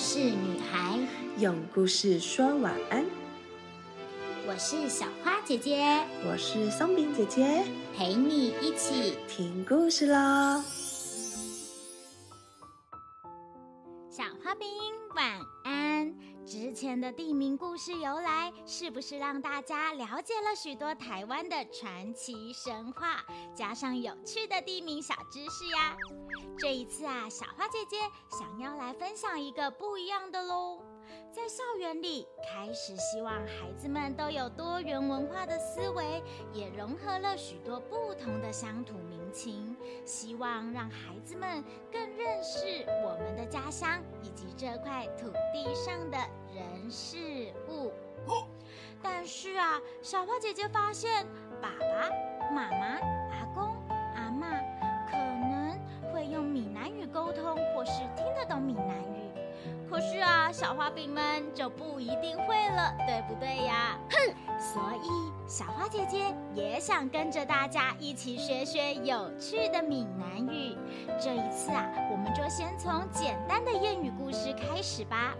[0.00, 0.98] 事女孩，
[1.36, 3.04] 用故事说晚安。
[4.48, 5.84] 我是小花姐姐，
[6.26, 7.62] 我是松饼姐姐，
[7.94, 10.64] 陪你一起听故事喽。
[14.10, 14.66] 小花饼
[15.14, 16.14] 晚安。
[16.46, 23.22] 之前的地名故事由来，是不是让大家了解了许多台湾的传奇神话，
[23.54, 25.94] 加上有趣的地名小知识呀？
[26.60, 27.96] 这一次啊，小花姐姐
[28.28, 30.82] 想要来分享一个不一样的喽。
[31.32, 39.74] 在校园里，开始希望孩子们都有多元文化的思维，也融合了许多不同的乡土民情，
[40.04, 46.18] 希望让孩子们更认识我们的家乡以及这块土地上的
[46.54, 47.90] 人事物。
[49.02, 51.26] 但是啊，小花姐姐发现，
[51.62, 52.10] 爸爸
[52.54, 53.00] 妈妈、
[56.30, 59.30] 用闽南语沟通，或是听得懂闽南语。
[59.90, 63.98] 可是啊，小花饼们就不一定会了，对不对呀？
[64.08, 64.34] 哼！
[64.58, 70.76] 所以小花姐姐也想跟着大家一起学学有趣的闽南语。
[71.20, 75.34] 这一次啊，我们就先从简单的谚语故事开始吧。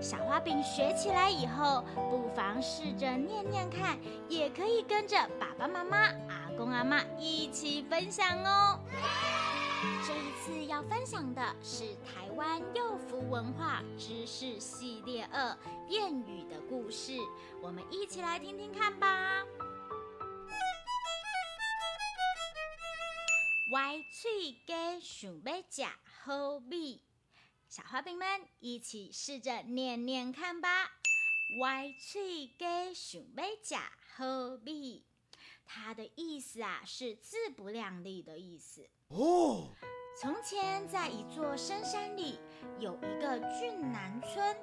[0.00, 8.78] 小花饼学起来以后，不妨试着念念看，也可以跟着爸爸妈妈、阿公阿妈一起分享哦。
[9.80, 15.56] 这一次要分享的是台湾幼福文化知识系列二
[15.88, 17.16] 谚语的故事，
[17.62, 19.44] 我们一起来听听看吧。
[23.70, 25.84] 歪嘴鸡想要吃
[26.24, 27.00] 好米，
[27.68, 28.26] 小花饼们
[28.58, 30.90] 一起试着念念看吧。
[31.60, 33.76] 歪嘴鸡想要吃
[34.16, 35.04] 好米，
[35.64, 38.90] 它的意思啊是自不量力的意思。
[39.08, 39.70] 哦，
[40.20, 42.38] 从前在一座深山里
[42.78, 44.54] 有一个俊男村，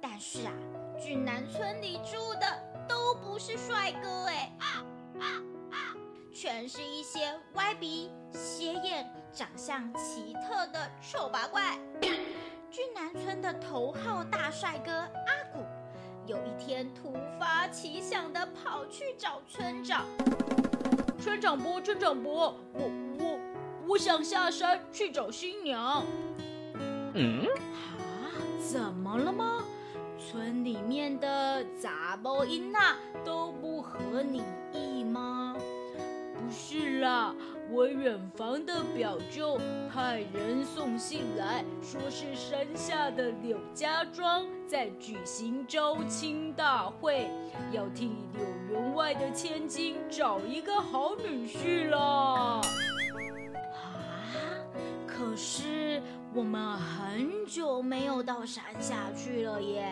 [0.00, 0.52] 但是啊，
[0.98, 4.50] 俊男村里住的都不是帅哥哎，
[6.32, 11.78] 全是一些歪鼻、斜眼、长相奇特的丑八怪。
[12.70, 15.60] 俊男村的头号大帅哥阿古，
[16.26, 20.06] 有一天突发奇想的跑去找村长。
[21.20, 22.90] 村长伯，村长伯，我
[23.90, 26.06] 我我想下山去找新娘。
[27.12, 27.44] 嗯？
[27.98, 28.30] 啊？
[28.60, 29.64] 怎么了吗？
[30.16, 35.56] 村里面的杂包音娜都不合你意吗？
[36.34, 37.34] 不是啦，
[37.68, 39.58] 我远房的表舅
[39.92, 47.28] 派人送信来说是山下的柳家庄在举行招亲大会，
[47.72, 52.60] 要替柳员外的千金找一个好女婿啦。
[56.40, 59.84] 我们很久没有到山下去了耶。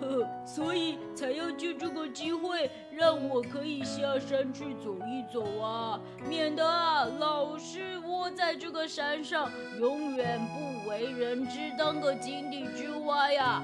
[0.00, 13.62] 呵， 所以才要借这个机会，让我可以下山去走一走啊，免得啊老是窝在这个山上，永远不为人知，当个井底之蛙呀。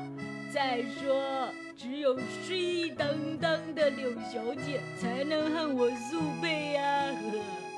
[0.55, 2.17] 再说，只有
[2.47, 3.09] 水当
[3.41, 7.07] 当的柳小姐才能和我素配呀。
[7.09, 7.72] 呵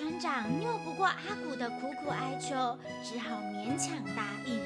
[0.00, 2.56] 村长拗不过阿古的苦苦哀求，
[3.04, 4.58] 只好勉强答应。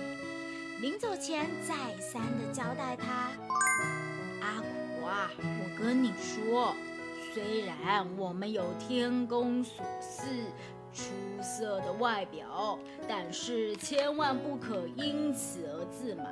[0.80, 3.32] 临走前，再三的交代他
[4.40, 6.72] ：“阿古啊，我跟你说，
[7.34, 10.24] 虽然我们有天宫所赐
[10.92, 11.10] 出
[11.42, 12.78] 色的外表，
[13.08, 16.28] 但是千万不可因此而自满，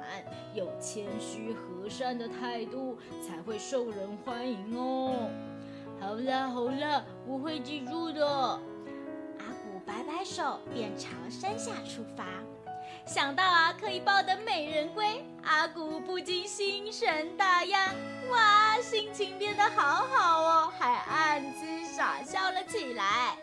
[0.54, 5.28] 有谦虚和善的态度才会受人欢迎哦。”
[5.98, 8.60] 好了好了，我会记住的。
[9.92, 12.24] 摆摆手，便朝山下出发。
[13.04, 17.90] 想到啊，可以抱得美人归，阿古不禁心神大漾，
[18.30, 23.36] 哇，心情变得好好哦，还暗自傻笑了起来。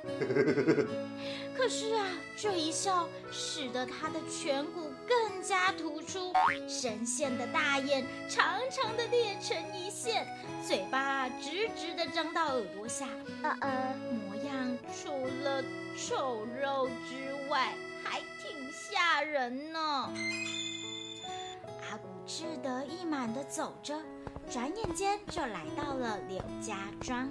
[1.56, 2.08] 可是啊，
[2.38, 6.32] 这一笑使得他的颧骨更加突出，
[6.68, 10.26] 深陷的大眼长长的裂成一线，
[10.66, 13.06] 嘴巴直直的张到耳朵下，
[13.44, 15.12] 呃呃，模样除
[15.44, 15.62] 了
[16.08, 17.74] 丑陋之外。
[18.02, 19.80] 还挺吓人呢。
[19.80, 24.02] 阿古志得意满的走着，
[24.50, 27.30] 转眼间就来到了柳家庄。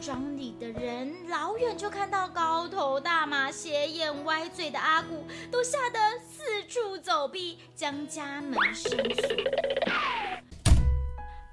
[0.00, 9.28] 庄里的人老远就看到高头大马、斜眼歪嘴的阿古，都吓得四处走避，将家门深锁。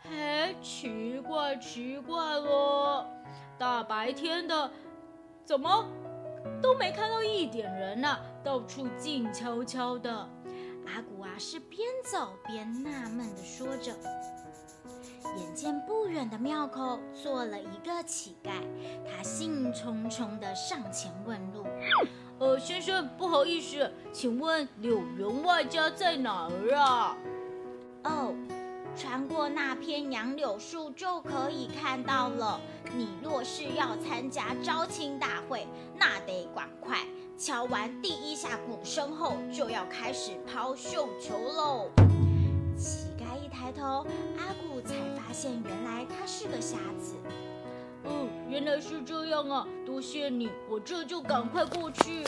[0.04, 3.06] 嘿，奇怪奇怪了，
[3.58, 4.72] 大白天的，
[5.44, 5.86] 怎么？
[6.62, 10.12] 都没看到一点人呐，到处静悄悄的。
[10.86, 13.94] 阿古啊是边走边纳闷的说着。
[15.36, 18.52] 眼见不远的庙口坐了一个乞丐，
[19.06, 21.66] 他兴冲冲地上前问路
[22.40, 27.18] ：“呃，先生，不好意思，请问柳员外家在哪儿啊
[28.06, 28.34] ？”“哦，
[28.98, 32.60] 穿过那片杨柳树就可以看到了。
[32.96, 37.06] 你若是要参加招亲大会，那得赶快
[37.38, 41.90] 敲完第一下鼓声后，就要开始抛绣球喽。”
[42.76, 44.04] 乞丐一抬头，
[44.40, 47.14] 阿古才发现原来他是个瞎子。
[48.04, 49.68] 哦，原来是这样啊！
[49.86, 52.24] 多谢你，我这就赶快过去。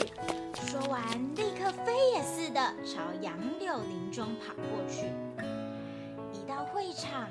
[0.66, 1.00] 说完，
[1.34, 5.06] 立刻飞也似的朝杨柳林中跑过去。
[6.80, 7.28] 会场，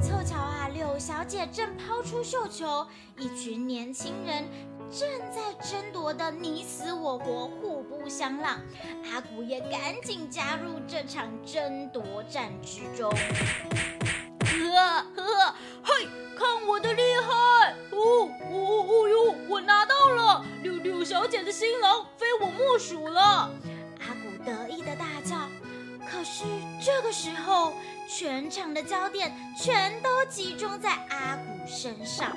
[0.00, 2.86] 凑巧啊，柳小姐正抛出绣球，
[3.18, 4.44] 一群年轻人。
[4.92, 8.60] 正在争夺的你死我活，互不相让。
[9.10, 13.10] 阿古也赶紧加入这场争夺战之中。
[13.10, 14.76] 呵
[15.16, 16.06] 呵，嘿，
[16.38, 17.74] 看我的厉害！
[17.90, 23.50] 哦哦哦哟，我拿到了柳柳小姐的新郎，非我莫属了。
[23.98, 25.36] 阿古得意的大叫。
[26.04, 26.44] 可是
[26.84, 27.72] 这个时候，
[28.14, 32.30] 全场的焦点全都集中在阿古身上。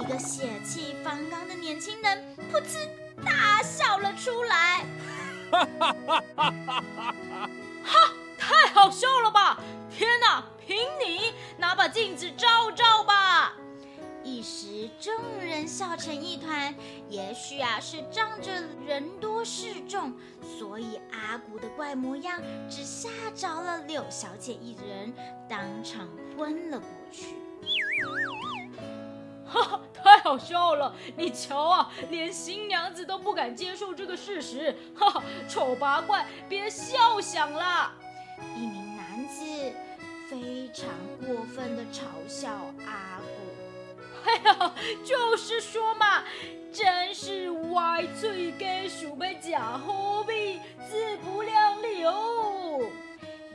[0.00, 2.78] 一个血气方刚的年轻人噗嗤
[3.24, 4.84] 大笑了出来，
[7.84, 8.12] 哈！
[8.36, 9.56] 太好笑了吧！
[9.96, 12.89] 天哪，凭你拿把镜子照照！
[15.40, 16.74] 人笑成一团，
[17.08, 18.52] 也许啊是仗着
[18.86, 20.12] 人多势众，
[20.58, 25.12] 所以阿古的怪模样只吓着了柳小姐一人，
[25.48, 27.36] 当场昏了过去。
[29.44, 30.94] 哈哈，太好笑了！
[31.16, 34.76] 你瞧啊，连新娘子都不敢接受这个事实。
[34.94, 37.90] 哈哈，丑八怪，别笑响了！
[38.56, 39.42] 一名男子
[40.30, 40.88] 非常
[41.26, 42.48] 过分的嘲笑
[42.86, 43.09] 阿古。
[44.24, 44.74] 哎呀，
[45.04, 46.24] 就是说嘛，
[46.72, 52.80] 真是歪嘴给鼠辈假货币，自不量力哦！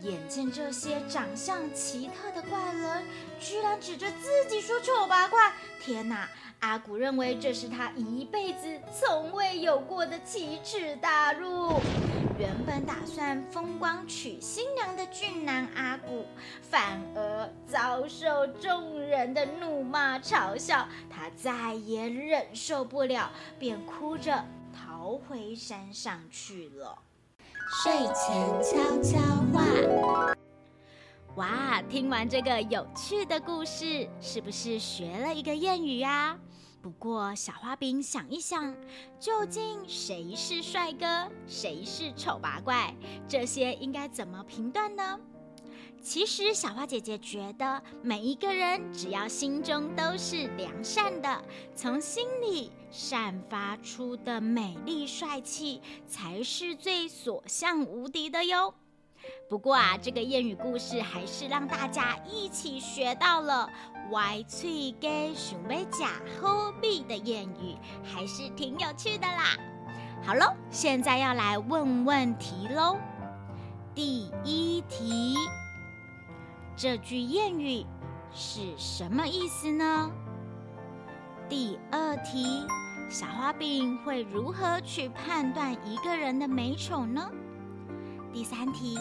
[0.01, 3.06] 眼见这些长相奇特的怪人，
[3.39, 5.51] 居然指着自己说丑八怪，
[5.81, 6.29] 天哪！
[6.62, 11.79] 阿古认为这是他一辈子从未有过的奇耻大辱。
[12.37, 16.25] 原本打算风光娶新娘的俊男阿古，
[16.61, 24.43] 反而遭受众人的怒骂嘲笑，他再也忍受不了，便哭着
[24.73, 26.97] 逃回山上去了。
[27.83, 28.13] 睡前
[28.61, 29.17] 悄悄
[29.53, 30.35] 话，
[31.35, 31.81] 哇！
[31.89, 36.37] 听完这个有趣的故事，是不是学了一个谚语啊？
[36.85, 38.71] 不过，小花饼想一想，
[39.19, 42.93] 究竟谁是帅哥，谁是丑八怪？
[43.27, 45.19] 这些应该怎么评断呢？
[45.99, 51.43] 其实，小花姐姐觉得，每一个人只要心中都是良善的，
[51.73, 58.71] 从心里散发出的美丽帅气，才是最所向无敌的哟。
[59.49, 63.67] 不过啊，这个谚语故事还是让大家一起学到了
[64.12, 66.10] “歪嘴给熊妹假
[66.40, 69.57] 货币”的谚语，还是挺有趣的啦。
[70.26, 72.97] 好喽，现在要来问问题喽。
[73.94, 75.35] 第一题，
[76.76, 77.85] 这句谚语
[78.33, 80.12] 是什么意思呢？
[81.47, 82.66] 第二题，
[83.09, 87.30] 小花饼会如何去判断一个人的美丑呢？
[88.33, 88.97] 第三题，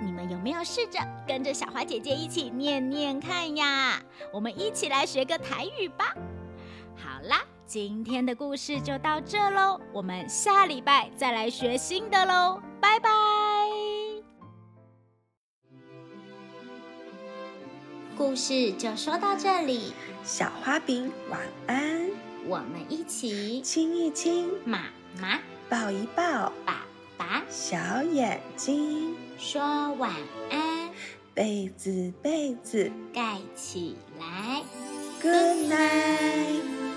[0.00, 4.00] 你们有没有试着跟着小花姐姐一起念念看呀？
[4.32, 6.14] 我们一起来学个台语吧。
[6.96, 13.10] 好啦，今天的故事就到这喽，我们下礼拜再来学新的喽，拜拜。
[18.16, 22.08] 故事就说到这里，小花饼晚安，
[22.46, 24.84] 我们一起亲一亲，妈
[25.20, 26.82] 妈抱一抱，爸。
[27.48, 29.60] 小眼睛说
[29.94, 30.12] 晚
[30.50, 30.88] 安，
[31.34, 32.92] 被子被子。
[33.12, 34.62] 盖起来
[35.20, 36.91] ，Good night。